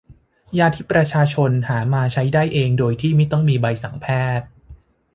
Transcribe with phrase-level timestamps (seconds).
[0.59, 4.07] ยาที่ประชาชนหามาใช้ได้เองโดยไม่ต้องมีใบสั่งแพ
[4.39, 4.47] ทย์